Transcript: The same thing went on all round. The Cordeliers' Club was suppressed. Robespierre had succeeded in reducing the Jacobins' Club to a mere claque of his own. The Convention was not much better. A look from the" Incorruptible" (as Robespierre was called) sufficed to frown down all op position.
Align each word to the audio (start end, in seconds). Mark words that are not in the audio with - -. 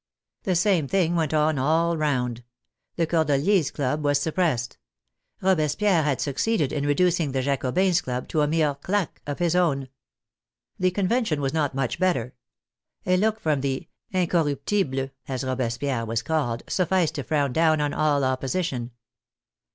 The 0.45 0.55
same 0.55 0.87
thing 0.87 1.13
went 1.15 1.31
on 1.31 1.59
all 1.59 1.95
round. 1.95 2.43
The 2.95 3.05
Cordeliers' 3.05 3.69
Club 3.71 4.03
was 4.03 4.19
suppressed. 4.19 4.79
Robespierre 5.41 6.01
had 6.01 6.19
succeeded 6.19 6.71
in 6.73 6.87
reducing 6.87 7.33
the 7.33 7.43
Jacobins' 7.43 8.01
Club 8.01 8.27
to 8.29 8.41
a 8.41 8.47
mere 8.47 8.73
claque 8.73 9.21
of 9.27 9.37
his 9.37 9.55
own. 9.55 9.89
The 10.79 10.89
Convention 10.89 11.39
was 11.39 11.53
not 11.53 11.75
much 11.75 11.99
better. 11.99 12.33
A 13.05 13.15
look 13.15 13.39
from 13.39 13.61
the" 13.61 13.87
Incorruptible" 14.11 15.11
(as 15.27 15.43
Robespierre 15.43 16.07
was 16.07 16.23
called) 16.23 16.63
sufficed 16.67 17.13
to 17.13 17.23
frown 17.23 17.53
down 17.53 17.79
all 17.93 18.23
op 18.23 18.41
position. 18.41 18.93